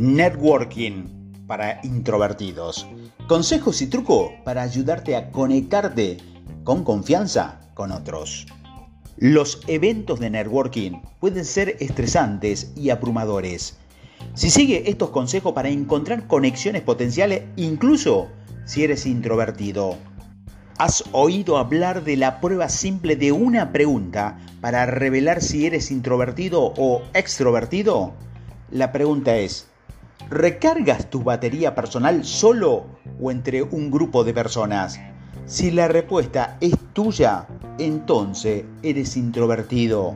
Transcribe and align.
Networking 0.00 1.44
para 1.46 1.78
introvertidos. 1.82 2.86
Consejos 3.28 3.82
y 3.82 3.86
trucos 3.86 4.30
para 4.46 4.62
ayudarte 4.62 5.14
a 5.14 5.30
conectarte 5.30 6.16
con 6.64 6.84
confianza 6.84 7.60
con 7.74 7.92
otros. 7.92 8.46
Los 9.18 9.60
eventos 9.66 10.18
de 10.18 10.30
networking 10.30 11.02
pueden 11.18 11.44
ser 11.44 11.76
estresantes 11.80 12.72
y 12.74 12.88
abrumadores. 12.88 13.76
Si 14.32 14.48
sigue 14.48 14.88
estos 14.88 15.10
consejos 15.10 15.52
para 15.52 15.68
encontrar 15.68 16.26
conexiones 16.26 16.80
potenciales, 16.80 17.42
incluso 17.56 18.28
si 18.64 18.84
eres 18.84 19.04
introvertido. 19.04 19.98
¿Has 20.78 21.04
oído 21.12 21.58
hablar 21.58 22.04
de 22.04 22.16
la 22.16 22.40
prueba 22.40 22.70
simple 22.70 23.16
de 23.16 23.32
una 23.32 23.70
pregunta 23.70 24.38
para 24.62 24.86
revelar 24.86 25.42
si 25.42 25.66
eres 25.66 25.90
introvertido 25.90 26.72
o 26.78 27.02
extrovertido? 27.12 28.14
La 28.70 28.92
pregunta 28.92 29.36
es, 29.36 29.69
¿recargas 30.30 31.10
tu 31.10 31.24
batería 31.24 31.74
personal 31.74 32.24
solo 32.24 32.86
o 33.20 33.30
entre 33.30 33.62
un 33.62 33.90
grupo 33.90 34.22
de 34.22 34.32
personas? 34.32 35.00
Si 35.44 35.72
la 35.72 35.88
respuesta 35.88 36.56
es 36.60 36.74
tuya, 36.92 37.48
entonces 37.78 38.64
eres 38.82 39.16
introvertido. 39.16 40.14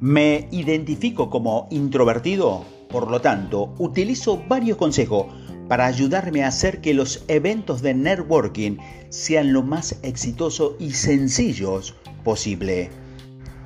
Me 0.00 0.48
identifico 0.50 1.30
como 1.30 1.68
introvertido, 1.70 2.64
por 2.88 3.08
lo 3.08 3.20
tanto, 3.20 3.72
utilizo 3.78 4.42
varios 4.48 4.76
consejos 4.76 5.26
para 5.68 5.86
ayudarme 5.86 6.42
a 6.42 6.48
hacer 6.48 6.80
que 6.80 6.94
los 6.94 7.24
eventos 7.28 7.80
de 7.82 7.94
networking 7.94 8.78
sean 9.08 9.52
lo 9.52 9.62
más 9.62 10.00
exitosos 10.02 10.72
y 10.80 10.90
sencillos 10.90 11.94
posible. 12.24 12.90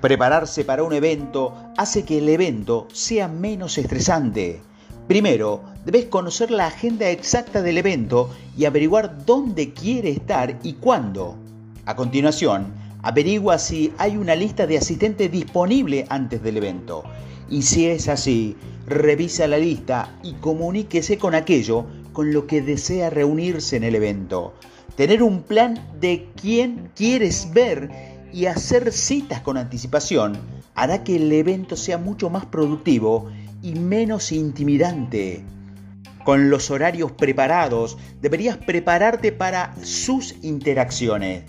Prepararse 0.00 0.64
para 0.64 0.84
un 0.84 0.92
evento 0.92 1.54
hace 1.76 2.04
que 2.04 2.18
el 2.18 2.28
evento 2.28 2.86
sea 2.92 3.26
menos 3.26 3.78
estresante. 3.78 4.62
Primero, 5.08 5.62
debes 5.84 6.04
conocer 6.04 6.50
la 6.50 6.66
agenda 6.66 7.10
exacta 7.10 7.62
del 7.62 7.78
evento 7.78 8.30
y 8.56 8.66
averiguar 8.66 9.24
dónde 9.24 9.72
quiere 9.72 10.10
estar 10.10 10.58
y 10.62 10.74
cuándo. 10.74 11.36
A 11.86 11.96
continuación, 11.96 12.74
averigua 13.02 13.58
si 13.58 13.92
hay 13.98 14.16
una 14.16 14.36
lista 14.36 14.66
de 14.66 14.78
asistentes 14.78 15.32
disponible 15.32 16.04
antes 16.10 16.42
del 16.42 16.58
evento 16.58 17.04
y 17.50 17.62
si 17.62 17.86
es 17.86 18.08
así, 18.08 18.56
revisa 18.86 19.46
la 19.46 19.58
lista 19.58 20.18
y 20.22 20.34
comuníquese 20.34 21.18
con 21.18 21.34
aquello 21.34 21.86
con 22.12 22.32
lo 22.32 22.46
que 22.46 22.60
desea 22.60 23.10
reunirse 23.10 23.76
en 23.76 23.84
el 23.84 23.94
evento. 23.94 24.54
Tener 24.96 25.22
un 25.22 25.42
plan 25.42 25.88
de 26.00 26.28
quién 26.40 26.90
quieres 26.94 27.52
ver 27.52 27.90
y 28.32 28.46
hacer 28.46 28.92
citas 28.92 29.40
con 29.40 29.56
anticipación 29.56 30.36
hará 30.74 31.04
que 31.04 31.16
el 31.16 31.32
evento 31.32 31.76
sea 31.76 31.98
mucho 31.98 32.28
más 32.28 32.44
productivo 32.46 33.30
y 33.62 33.74
menos 33.74 34.32
intimidante. 34.32 35.44
Con 36.24 36.50
los 36.50 36.70
horarios 36.70 37.12
preparados, 37.12 37.96
deberías 38.20 38.56
prepararte 38.56 39.32
para 39.32 39.74
sus 39.82 40.34
interacciones. 40.42 41.44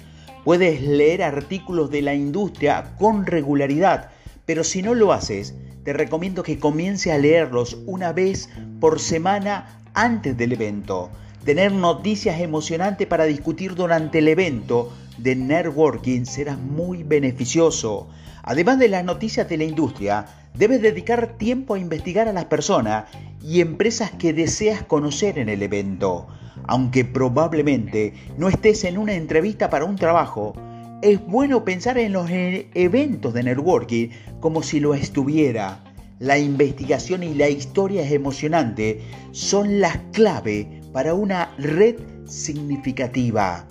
Puedes 0.45 0.81
leer 0.81 1.23
artículos 1.23 1.91
de 1.91 2.02
la 2.02 2.13
industria 2.13 2.95
con 2.97 3.25
regularidad, 3.25 4.09
pero 4.45 4.63
si 4.63 4.81
no 4.81 4.95
lo 4.95 5.11
haces, 5.11 5.53
te 5.83 5.93
recomiendo 5.93 6.43
que 6.43 6.59
comience 6.59 7.11
a 7.11 7.17
leerlos 7.17 7.77
una 7.85 8.13
vez 8.13 8.49
por 8.80 8.99
semana 8.99 9.81
antes 9.93 10.37
del 10.37 10.53
evento. 10.53 11.09
Tener 11.43 11.71
noticias 11.71 12.39
emocionantes 12.39 13.07
para 13.07 13.25
discutir 13.25 13.75
durante 13.75 14.19
el 14.19 14.27
evento 14.27 14.93
de 15.17 15.35
networking 15.35 16.25
será 16.25 16.55
muy 16.55 17.03
beneficioso. 17.03 18.07
Además 18.50 18.80
de 18.80 18.88
las 18.88 19.03
noticias 19.03 19.47
de 19.47 19.58
la 19.58 19.64
industria, 19.64 20.25
debes 20.55 20.81
dedicar 20.81 21.38
tiempo 21.38 21.75
a 21.75 21.80
investigar 21.80 22.28
a 22.28 22.33
las 22.33 22.45
personas 22.45 23.05
y 23.44 23.61
empresas 23.61 24.09
que 24.09 24.33
deseas 24.33 24.81
conocer 24.81 25.38
en 25.38 25.50
el 25.50 25.61
evento. 25.61 26.26
Aunque 26.64 27.05
probablemente 27.05 28.15
no 28.39 28.49
estés 28.49 28.86
en 28.86 28.98
una 28.98 29.14
entrevista 29.14 29.70
para 29.70 29.86
un 29.86 29.98
trabajo, 29.98 30.55
es 31.04 31.23
bueno 31.27 31.64
pensar 31.64 31.99
en 31.99 32.11
los 32.11 32.27
e-, 32.32 32.71
eventos 32.73 33.36
de 33.36 33.43
networking 33.43 34.10
como 34.39 34.64
si 34.64 34.80
lo 34.80 34.95
estuviera. 34.95 35.83
La 36.17 36.39
investigación 36.39 37.21
y 37.21 37.36
la 37.36 37.49
historia 37.49 38.02
emocionante 38.10 38.99
son 39.31 39.80
las 39.80 39.99
clave 40.11 40.81
para 40.92 41.14
una 41.14 41.54
red 41.60 41.98
significativa. 42.26 43.67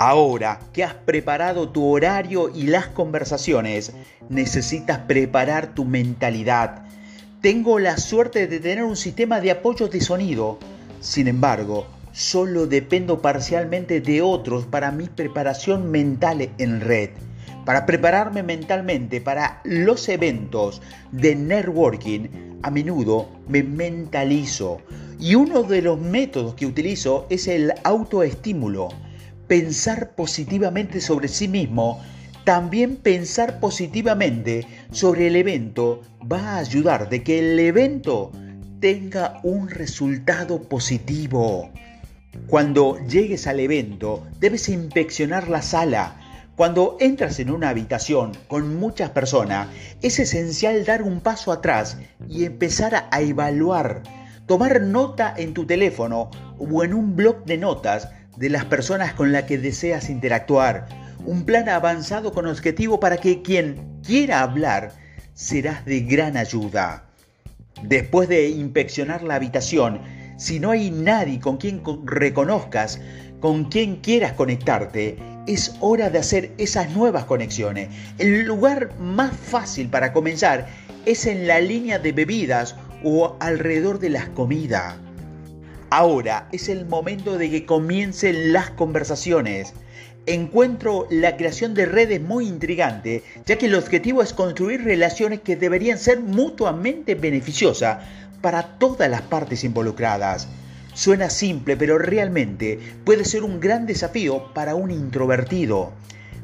Ahora 0.00 0.60
que 0.72 0.84
has 0.84 0.94
preparado 0.94 1.70
tu 1.70 1.84
horario 1.84 2.50
y 2.54 2.68
las 2.68 2.86
conversaciones, 2.86 3.92
necesitas 4.28 4.98
preparar 5.00 5.74
tu 5.74 5.84
mentalidad. 5.84 6.84
Tengo 7.40 7.80
la 7.80 7.96
suerte 7.96 8.46
de 8.46 8.60
tener 8.60 8.84
un 8.84 8.94
sistema 8.94 9.40
de 9.40 9.50
apoyo 9.50 9.88
de 9.88 10.00
sonido. 10.00 10.60
Sin 11.00 11.26
embargo, 11.26 11.88
solo 12.12 12.68
dependo 12.68 13.20
parcialmente 13.20 14.00
de 14.00 14.22
otros 14.22 14.66
para 14.66 14.92
mi 14.92 15.08
preparación 15.08 15.90
mental 15.90 16.48
en 16.58 16.80
red. 16.80 17.10
Para 17.64 17.84
prepararme 17.84 18.44
mentalmente 18.44 19.20
para 19.20 19.60
los 19.64 20.08
eventos 20.08 20.80
de 21.10 21.34
networking, 21.34 22.58
a 22.62 22.70
menudo 22.70 23.28
me 23.48 23.64
mentalizo. 23.64 24.78
Y 25.18 25.34
uno 25.34 25.64
de 25.64 25.82
los 25.82 25.98
métodos 25.98 26.54
que 26.54 26.66
utilizo 26.66 27.26
es 27.30 27.48
el 27.48 27.72
autoestímulo. 27.82 28.90
Pensar 29.48 30.10
positivamente 30.10 31.00
sobre 31.00 31.26
sí 31.26 31.48
mismo, 31.48 32.02
también 32.44 32.96
pensar 32.96 33.60
positivamente 33.60 34.66
sobre 34.90 35.26
el 35.26 35.36
evento 35.36 36.02
va 36.30 36.38
a 36.40 36.58
ayudar 36.58 37.08
de 37.08 37.22
que 37.22 37.38
el 37.38 37.58
evento 37.58 38.30
tenga 38.78 39.40
un 39.42 39.70
resultado 39.70 40.62
positivo. 40.62 41.70
Cuando 42.46 42.98
llegues 43.06 43.46
al 43.46 43.60
evento, 43.60 44.26
debes 44.38 44.68
inspeccionar 44.68 45.48
la 45.48 45.62
sala. 45.62 46.20
Cuando 46.54 46.98
entras 47.00 47.38
en 47.38 47.50
una 47.50 47.70
habitación 47.70 48.32
con 48.48 48.76
muchas 48.76 49.10
personas, 49.10 49.68
es 50.02 50.18
esencial 50.18 50.84
dar 50.84 51.02
un 51.02 51.20
paso 51.20 51.52
atrás 51.52 51.96
y 52.28 52.44
empezar 52.44 53.08
a 53.10 53.20
evaluar, 53.22 54.02
tomar 54.46 54.82
nota 54.82 55.32
en 55.36 55.54
tu 55.54 55.66
teléfono 55.66 56.30
o 56.58 56.84
en 56.84 56.92
un 56.92 57.16
blog 57.16 57.44
de 57.44 57.56
notas 57.56 58.08
de 58.38 58.50
las 58.50 58.64
personas 58.64 59.14
con 59.14 59.32
las 59.32 59.44
que 59.44 59.58
deseas 59.58 60.08
interactuar. 60.08 60.86
Un 61.26 61.44
plan 61.44 61.68
avanzado 61.68 62.32
con 62.32 62.46
objetivo 62.46 63.00
para 63.00 63.16
que 63.16 63.42
quien 63.42 64.00
quiera 64.02 64.40
hablar 64.40 64.92
serás 65.34 65.84
de 65.84 66.00
gran 66.00 66.36
ayuda. 66.36 67.04
Después 67.82 68.28
de 68.28 68.48
inspeccionar 68.48 69.22
la 69.22 69.34
habitación, 69.34 70.00
si 70.36 70.60
no 70.60 70.70
hay 70.70 70.90
nadie 70.90 71.40
con 71.40 71.56
quien 71.56 71.82
reconozcas, 72.04 73.00
con 73.40 73.64
quien 73.64 73.96
quieras 73.96 74.32
conectarte, 74.32 75.16
es 75.46 75.74
hora 75.80 76.10
de 76.10 76.18
hacer 76.18 76.52
esas 76.58 76.90
nuevas 76.90 77.24
conexiones. 77.24 77.88
El 78.18 78.44
lugar 78.44 78.96
más 78.98 79.32
fácil 79.32 79.88
para 79.88 80.12
comenzar 80.12 80.68
es 81.06 81.26
en 81.26 81.46
la 81.46 81.60
línea 81.60 81.98
de 81.98 82.12
bebidas 82.12 82.76
o 83.02 83.36
alrededor 83.40 83.98
de 83.98 84.10
las 84.10 84.28
comidas. 84.28 84.96
Ahora 85.90 86.48
es 86.52 86.68
el 86.68 86.84
momento 86.84 87.38
de 87.38 87.50
que 87.50 87.64
comiencen 87.64 88.52
las 88.52 88.68
conversaciones. 88.70 89.72
Encuentro 90.26 91.06
la 91.10 91.38
creación 91.38 91.72
de 91.72 91.86
redes 91.86 92.20
muy 92.20 92.46
intrigante, 92.46 93.22
ya 93.46 93.56
que 93.56 93.66
el 93.66 93.74
objetivo 93.74 94.22
es 94.22 94.34
construir 94.34 94.84
relaciones 94.84 95.40
que 95.40 95.56
deberían 95.56 95.96
ser 95.96 96.20
mutuamente 96.20 97.14
beneficiosas 97.14 98.04
para 98.42 98.78
todas 98.78 99.10
las 99.10 99.22
partes 99.22 99.64
involucradas. 99.64 100.48
Suena 100.92 101.30
simple, 101.30 101.74
pero 101.78 101.96
realmente 101.96 102.78
puede 103.04 103.24
ser 103.24 103.42
un 103.42 103.58
gran 103.58 103.86
desafío 103.86 104.52
para 104.52 104.74
un 104.74 104.90
introvertido. 104.90 105.92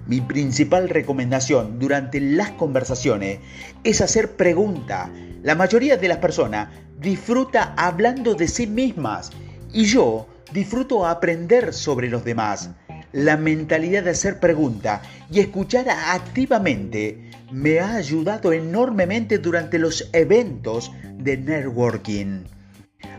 Mi 0.07 0.21
principal 0.21 0.91
recomendación 0.91 1.79
durante 1.79 2.21
las 2.21 2.51
conversaciones 2.53 3.39
es 3.85 4.01
hacer 4.01 4.33
preguntas. 4.33 5.09
La 5.43 5.55
mayoría 5.55 5.97
de 5.97 6.09
las 6.09 6.19
personas 6.19 6.69
disfruta 7.01 7.75
hablando 7.77 8.35
de 8.35 8.49
sí 8.49 8.67
mismas 8.67 9.31
y 9.73 9.85
yo 9.85 10.27
disfruto 10.53 11.07
aprender 11.07 11.73
sobre 11.73 12.09
los 12.09 12.25
demás. 12.25 12.71
La 13.13 13.37
mentalidad 13.37 14.05
de 14.05 14.11
hacer 14.11 14.41
preguntas 14.41 15.01
y 15.31 15.41
escuchar 15.41 15.89
activamente 15.89 17.31
me 17.51 17.81
ha 17.81 17.95
ayudado 17.95 18.53
enormemente 18.53 19.39
durante 19.39 19.79
los 19.79 20.11
eventos 20.13 20.93
de 21.17 21.37
networking. 21.39 22.45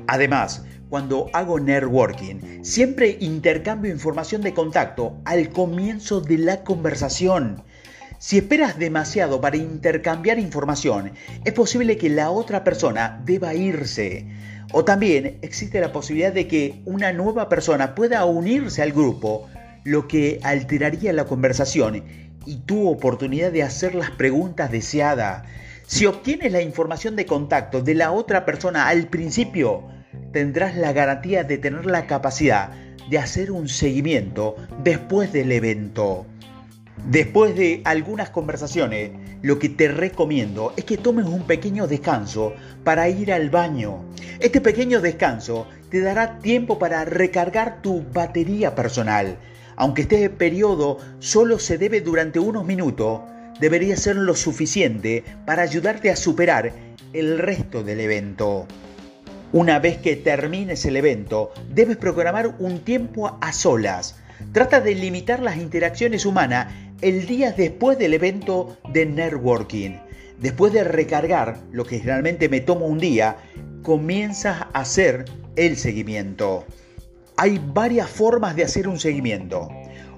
Además, 0.08 0.64
cuando 0.96 1.30
hago 1.34 1.60
networking, 1.60 2.64
siempre 2.64 3.18
intercambio 3.20 3.92
información 3.92 4.42
de 4.42 4.54
contacto 4.54 5.18
al 5.26 5.50
comienzo 5.50 6.22
de 6.22 6.38
la 6.38 6.64
conversación. 6.64 7.64
Si 8.18 8.38
esperas 8.38 8.80
demasiado 8.80 9.42
para 9.42 9.58
intercambiar 9.58 10.40
información, 10.40 11.12
es 11.44 11.52
posible 11.52 11.98
que 11.98 12.08
la 12.08 12.32
otra 12.32 12.64
persona 12.64 13.22
deba 13.26 13.54
irse. 13.54 14.26
O 14.72 14.86
también 14.86 15.38
existe 15.42 15.82
la 15.82 15.92
posibilidad 15.92 16.32
de 16.32 16.48
que 16.48 16.82
una 16.86 17.12
nueva 17.12 17.50
persona 17.50 17.94
pueda 17.94 18.24
unirse 18.24 18.82
al 18.82 18.94
grupo, 18.94 19.50
lo 19.84 20.08
que 20.08 20.40
alteraría 20.44 21.12
la 21.12 21.26
conversación 21.26 22.06
y 22.46 22.56
tu 22.60 22.88
oportunidad 22.88 23.52
de 23.52 23.64
hacer 23.64 23.96
las 23.96 24.12
preguntas 24.12 24.72
deseadas. 24.72 25.44
Si 25.88 26.06
obtienes 26.06 26.54
la 26.54 26.62
información 26.62 27.18
de 27.18 27.26
contacto 27.26 27.82
de 27.82 27.96
la 27.96 28.14
otra 28.14 28.46
persona 28.46 28.88
al 28.88 29.08
principio, 29.10 29.94
tendrás 30.36 30.76
la 30.76 30.92
garantía 30.92 31.46
de 31.46 31.58
tener 31.58 31.86
la 31.86 32.08
capacidad 32.08 32.70
de 33.10 33.18
hacer 33.18 33.54
un 33.54 33.70
seguimiento 33.70 34.58
después 34.84 35.32
del 35.32 35.50
evento. 35.54 36.26
Después 37.06 37.56
de 37.56 37.82
algunas 37.86 38.32
conversaciones, 38.32 39.12
lo 39.42 39.60
que 39.60 39.70
te 39.70 39.88
recomiendo 39.88 40.74
es 40.76 40.84
que 40.84 40.98
tomes 40.98 41.26
un 41.26 41.44
pequeño 41.44 41.88
descanso 41.88 42.54
para 42.84 43.08
ir 43.08 43.32
al 43.32 43.50
baño. 43.50 44.04
Este 44.42 44.60
pequeño 44.60 45.00
descanso 45.00 45.68
te 45.90 46.02
dará 46.02 46.40
tiempo 46.40 46.78
para 46.80 47.06
recargar 47.06 47.82
tu 47.82 48.04
batería 48.12 48.76
personal. 48.76 49.38
Aunque 49.78 50.02
este 50.02 50.30
periodo 50.30 50.98
solo 51.20 51.60
se 51.60 51.78
debe 51.78 52.02
durante 52.02 52.40
unos 52.40 52.66
minutos, 52.66 53.22
debería 53.62 53.96
ser 53.96 54.18
lo 54.18 54.36
suficiente 54.36 55.24
para 55.46 55.64
ayudarte 55.64 56.10
a 56.10 56.18
superar 56.18 56.74
el 57.14 57.40
resto 57.40 57.86
del 57.86 58.02
evento. 58.02 58.68
Una 59.54 59.80
vez 59.80 59.98
que 59.98 60.16
termines 60.16 60.86
el 60.86 60.98
evento, 60.98 61.52
debes 61.70 61.98
programar 61.98 62.56
un 62.60 62.80
tiempo 62.80 63.38
a 63.40 63.54
solas. 63.54 64.18
Trata 64.52 64.82
de 64.82 64.96
limitar 64.96 65.42
las 65.42 65.58
interacciones 65.58 66.26
humanas 66.26 66.74
el 67.02 67.26
día 67.26 67.52
después 67.52 67.98
del 67.98 68.14
evento 68.14 68.78
de 68.92 69.06
networking. 69.06 69.98
Después 70.40 70.74
de 70.74 70.84
recargar, 70.84 71.60
lo 71.72 71.86
que 71.86 72.00
generalmente 72.00 72.50
me 72.50 72.60
toma 72.60 72.86
un 72.86 72.98
día, 72.98 73.38
comienzas 73.84 74.62
a 74.62 74.80
hacer 74.80 75.26
el 75.56 75.78
seguimiento. 75.78 76.66
Hay 77.38 77.62
varias 77.74 78.10
formas 78.10 78.56
de 78.56 78.64
hacer 78.64 78.88
un 78.88 79.00
seguimiento. 79.00 79.70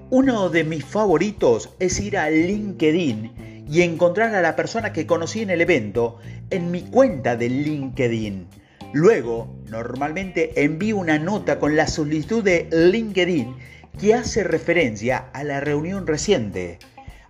Uno 0.09 0.49
de 0.49 0.63
mis 0.63 0.85
favoritos 0.85 1.69
es 1.79 1.99
ir 1.99 2.17
a 2.17 2.29
LinkedIn 2.29 3.65
y 3.69 3.81
encontrar 3.81 4.33
a 4.33 4.41
la 4.41 4.55
persona 4.55 4.93
que 4.93 5.05
conocí 5.05 5.41
en 5.41 5.49
el 5.49 5.61
evento 5.61 6.17
en 6.49 6.71
mi 6.71 6.83
cuenta 6.83 7.35
de 7.35 7.49
LinkedIn. 7.49 8.47
Luego, 8.93 9.53
normalmente 9.69 10.63
envío 10.63 10.97
una 10.97 11.19
nota 11.19 11.59
con 11.59 11.75
la 11.75 11.87
solicitud 11.87 12.43
de 12.43 12.69
LinkedIn 12.71 13.55
que 13.99 14.13
hace 14.13 14.43
referencia 14.43 15.29
a 15.33 15.43
la 15.43 15.59
reunión 15.59 16.07
reciente. 16.07 16.79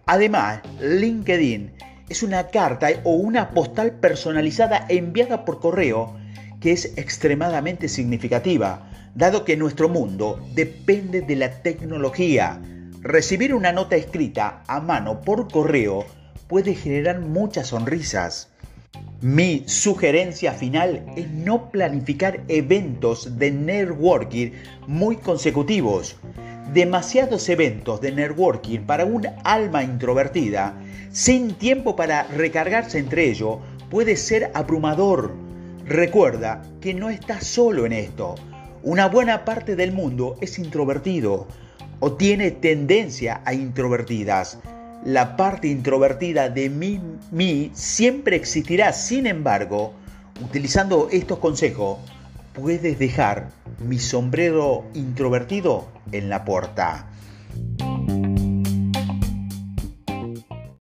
Además, 0.06 0.62
LinkedIn 0.80 1.74
es 2.09 2.24
una 2.24 2.48
carta 2.48 2.89
o 3.04 3.15
una 3.15 3.51
postal 3.51 3.94
personalizada 3.94 4.86
enviada 4.88 5.45
por 5.45 5.59
correo 5.59 6.15
que 6.62 6.71
es 6.71 6.98
extremadamente 6.98 7.89
significativa, 7.89 8.89
dado 9.15 9.44
que 9.44 9.57
nuestro 9.57 9.89
mundo 9.89 10.39
depende 10.53 11.21
de 11.21 11.36
la 11.36 11.62
tecnología. 11.62 12.62
Recibir 13.01 13.53
una 13.53 13.71
nota 13.71 13.95
escrita 13.95 14.63
a 14.68 14.80
mano 14.80 15.21
por 15.21 15.51
correo 15.51 16.06
puede 16.48 16.75
generar 16.75 17.19
muchas 17.19 17.68
sonrisas. 17.68 18.51
Mi 19.22 19.64
sugerencia 19.66 20.52
final 20.52 21.04
es 21.16 21.28
no 21.31 21.72
planificar 21.72 22.44
eventos 22.50 23.40
de 23.40 23.50
networking 23.50 24.52
muy 24.86 25.18
consecutivos. 25.18 26.18
Demasiados 26.72 27.50
eventos 27.50 28.00
de 28.00 28.12
networking 28.12 28.81
para 28.81 29.06
un 29.06 29.25
alma 29.44 29.84
introvertida, 29.84 30.80
sin 31.12 31.56
tiempo 31.56 31.96
para 31.96 32.28
recargarse 32.28 33.00
entre 33.00 33.28
ellos, 33.28 33.58
puede 33.90 34.18
ser 34.18 34.52
abrumador. 34.54 35.34
Recuerda 35.84 36.62
que 36.80 36.94
no 36.94 37.10
estás 37.10 37.48
solo 37.48 37.88
en 37.88 37.94
esto. 37.94 38.36
Una 38.84 39.08
buena 39.08 39.46
parte 39.46 39.75
del 39.75 39.94
mundo 39.94 40.38
es 40.42 40.60
introvertido 40.60 41.48
o 42.02 42.12
tiene 42.12 42.52
tendencia 42.52 43.42
a 43.46 43.56
introvertidas 43.56 44.60
la 45.07 45.38
parte 45.38 45.69
introvertida 45.69 46.50
de 46.50 46.69
mí, 46.69 47.71
siempre 47.74 48.36
existirá. 48.36 48.92
Sin 48.92 49.25
embargo, 49.25 49.94
utilizando 50.44 51.07
estos 51.09 51.39
consejos, 51.39 52.00
puedes 52.54 53.00
dejar 53.00 53.48
mi 53.80 54.00
sombrero 54.00 54.83
introvertido 54.94 55.88
en 56.12 56.27
la 56.27 56.44
puerta. 56.44 57.06